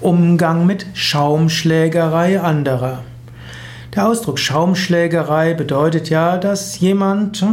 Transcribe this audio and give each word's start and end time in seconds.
Umgang 0.00 0.64
mit 0.64 0.86
Schaumschlägerei 0.94 2.40
anderer. 2.40 3.00
Der 3.94 4.06
Ausdruck 4.06 4.38
Schaumschlägerei 4.38 5.52
bedeutet 5.52 6.08
ja, 6.08 6.38
dass 6.38 6.80
jemand 6.80 7.44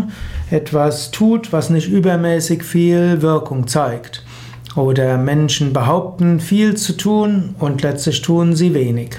etwas 0.49 1.11
tut, 1.11 1.51
was 1.51 1.69
nicht 1.69 1.89
übermäßig 1.89 2.63
viel 2.63 3.21
Wirkung 3.21 3.67
zeigt. 3.67 4.23
Oder 4.77 5.17
Menschen 5.17 5.73
behaupten, 5.73 6.39
viel 6.39 6.77
zu 6.77 6.95
tun 6.95 7.55
und 7.59 7.81
letztlich 7.81 8.21
tun 8.21 8.55
sie 8.55 8.73
wenig. 8.73 9.17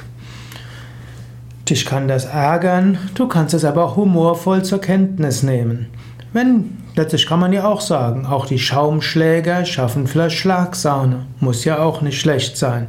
Dich 1.69 1.85
kann 1.85 2.09
das 2.09 2.25
ärgern, 2.25 2.97
du 3.15 3.29
kannst 3.29 3.53
es 3.53 3.67
aber 3.67 3.85
auch 3.85 3.97
humorvoll 3.97 4.65
zur 4.65 4.81
Kenntnis 4.81 5.43
nehmen. 5.43 5.89
Wenn, 6.33 6.77
letztlich 6.95 7.27
kann 7.27 7.41
man 7.41 7.53
ja 7.53 7.67
auch 7.67 7.81
sagen, 7.81 8.27
auch 8.27 8.47
die 8.47 8.59
Schaumschläger 8.59 9.65
schaffen 9.65 10.07
vielleicht 10.07 10.37
Schlagsahne. 10.37 11.27
Muss 11.41 11.65
ja 11.65 11.79
auch 11.79 12.03
nicht 12.03 12.21
schlecht 12.21 12.57
sein. 12.57 12.89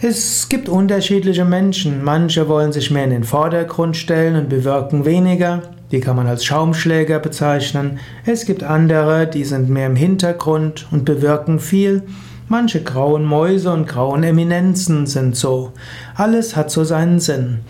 Es 0.00 0.48
gibt 0.48 0.68
unterschiedliche 0.68 1.44
Menschen. 1.44 2.02
Manche 2.02 2.48
wollen 2.48 2.72
sich 2.72 2.90
mehr 2.90 3.04
in 3.04 3.10
den 3.10 3.24
Vordergrund 3.24 3.96
stellen 3.96 4.34
und 4.36 4.48
bewirken 4.48 5.04
weniger. 5.04 5.62
Die 5.92 6.00
kann 6.00 6.16
man 6.16 6.26
als 6.26 6.44
Schaumschläger 6.44 7.18
bezeichnen. 7.18 7.98
Es 8.24 8.46
gibt 8.46 8.64
andere, 8.64 9.26
die 9.26 9.44
sind 9.44 9.68
mehr 9.68 9.86
im 9.86 9.94
Hintergrund 9.94 10.88
und 10.90 11.04
bewirken 11.04 11.60
viel. 11.60 12.02
Manche 12.48 12.82
grauen 12.82 13.24
Mäuse 13.24 13.72
und 13.72 13.86
grauen 13.86 14.24
Eminenzen 14.24 15.06
sind 15.06 15.36
so. 15.36 15.72
Alles 16.14 16.56
hat 16.56 16.70
so 16.70 16.82
seinen 16.82 17.20
Sinn. 17.20 17.60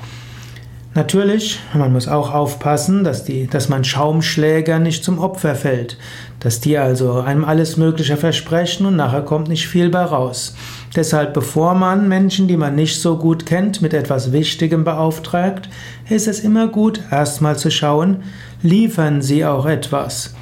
Natürlich, 0.94 1.58
man 1.72 1.90
muss 1.90 2.06
auch 2.06 2.34
aufpassen, 2.34 3.02
dass, 3.02 3.24
die, 3.24 3.46
dass 3.46 3.70
man 3.70 3.82
Schaumschläger 3.82 4.78
nicht 4.78 5.02
zum 5.02 5.18
Opfer 5.18 5.54
fällt, 5.54 5.96
dass 6.40 6.60
die 6.60 6.76
also 6.76 7.20
einem 7.20 7.46
alles 7.46 7.78
Mögliche 7.78 8.18
versprechen 8.18 8.84
und 8.84 8.96
nachher 8.96 9.22
kommt 9.22 9.48
nicht 9.48 9.66
viel 9.66 9.88
bei 9.88 10.02
raus. 10.02 10.54
Deshalb, 10.94 11.32
bevor 11.32 11.74
man 11.74 12.08
Menschen, 12.08 12.46
die 12.46 12.58
man 12.58 12.74
nicht 12.74 13.00
so 13.00 13.16
gut 13.16 13.46
kennt, 13.46 13.80
mit 13.80 13.94
etwas 13.94 14.32
Wichtigem 14.32 14.84
beauftragt, 14.84 15.70
ist 16.10 16.28
es 16.28 16.40
immer 16.40 16.68
gut, 16.68 17.00
erstmal 17.10 17.56
zu 17.56 17.70
schauen, 17.70 18.22
liefern 18.62 19.22
sie 19.22 19.46
auch 19.46 19.64
etwas. 19.64 20.34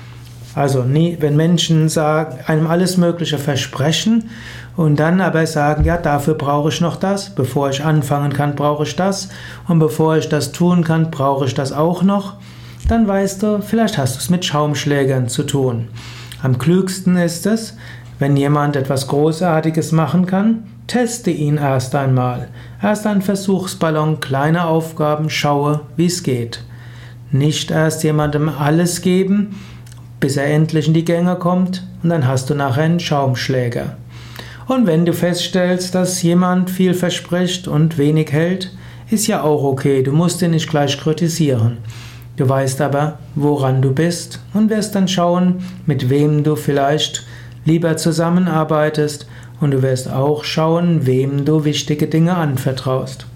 Also 0.54 0.82
nie, 0.82 1.16
wenn 1.20 1.36
Menschen 1.36 1.88
sagen, 1.88 2.38
einem 2.46 2.66
alles 2.66 2.96
Mögliche 2.96 3.38
versprechen 3.38 4.30
und 4.76 4.98
dann 4.98 5.20
aber 5.20 5.46
sagen, 5.46 5.84
ja, 5.84 5.96
dafür 5.96 6.34
brauche 6.34 6.70
ich 6.70 6.80
noch 6.80 6.96
das, 6.96 7.30
bevor 7.30 7.70
ich 7.70 7.84
anfangen 7.84 8.32
kann, 8.32 8.56
brauche 8.56 8.82
ich 8.82 8.96
das 8.96 9.28
und 9.68 9.78
bevor 9.78 10.16
ich 10.16 10.28
das 10.28 10.52
tun 10.52 10.82
kann, 10.82 11.10
brauche 11.10 11.46
ich 11.46 11.54
das 11.54 11.72
auch 11.72 12.02
noch, 12.02 12.34
dann 12.88 13.06
weißt 13.06 13.42
du, 13.42 13.62
vielleicht 13.62 13.98
hast 13.98 14.16
du 14.16 14.18
es 14.18 14.30
mit 14.30 14.44
Schaumschlägern 14.44 15.28
zu 15.28 15.44
tun. 15.44 15.88
Am 16.42 16.58
klügsten 16.58 17.16
ist 17.16 17.46
es, 17.46 17.76
wenn 18.18 18.36
jemand 18.36 18.74
etwas 18.74 19.06
Großartiges 19.06 19.92
machen 19.92 20.26
kann, 20.26 20.64
teste 20.86 21.30
ihn 21.30 21.56
erst 21.58 21.94
einmal. 21.94 22.48
Erst 22.82 23.06
ein 23.06 23.22
Versuchsballon, 23.22 24.20
kleine 24.20 24.64
Aufgaben, 24.64 25.30
schaue, 25.30 25.82
wie 25.96 26.06
es 26.06 26.22
geht. 26.22 26.64
Nicht 27.30 27.70
erst 27.70 28.02
jemandem 28.02 28.48
alles 28.48 29.02
geben, 29.02 29.54
bis 30.20 30.36
er 30.36 30.46
endlich 30.46 30.86
in 30.86 30.94
die 30.94 31.04
Gänge 31.04 31.36
kommt 31.36 31.82
und 32.02 32.10
dann 32.10 32.26
hast 32.26 32.50
du 32.50 32.54
nachher 32.54 32.84
einen 32.84 33.00
Schaumschläger. 33.00 33.96
Und 34.68 34.86
wenn 34.86 35.04
du 35.04 35.12
feststellst, 35.12 35.94
dass 35.94 36.22
jemand 36.22 36.70
viel 36.70 36.94
verspricht 36.94 37.66
und 37.66 37.98
wenig 37.98 38.30
hält, 38.30 38.70
ist 39.10 39.26
ja 39.26 39.42
auch 39.42 39.64
okay, 39.64 40.02
du 40.02 40.12
musst 40.12 40.42
ihn 40.42 40.52
nicht 40.52 40.70
gleich 40.70 40.96
kritisieren. 40.98 41.78
Du 42.36 42.48
weißt 42.48 42.80
aber, 42.80 43.18
woran 43.34 43.82
du 43.82 43.92
bist 43.92 44.40
und 44.54 44.70
wirst 44.70 44.94
dann 44.94 45.08
schauen, 45.08 45.64
mit 45.86 46.08
wem 46.08 46.44
du 46.44 46.54
vielleicht 46.54 47.26
lieber 47.64 47.96
zusammenarbeitest 47.96 49.26
und 49.60 49.72
du 49.72 49.82
wirst 49.82 50.10
auch 50.10 50.44
schauen, 50.44 51.04
wem 51.06 51.44
du 51.44 51.64
wichtige 51.64 52.06
Dinge 52.06 52.36
anvertraust. 52.36 53.26